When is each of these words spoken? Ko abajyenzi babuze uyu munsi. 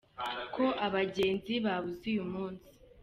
Ko 0.55 0.65
abajyenzi 0.85 1.53
babuze 1.65 2.03
uyu 2.13 2.25
munsi. 2.33 2.69